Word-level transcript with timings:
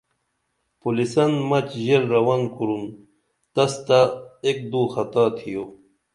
پُولِسن 0.79 1.31
مچ 1.49 1.67
ژیل 1.83 2.03
رون 2.13 2.41
کُرِن 2.55 2.83
تستہ 3.53 3.99
ایک 4.45 4.57
دو 4.71 4.81
خطا 4.93 5.23
تِھیو 5.35 5.63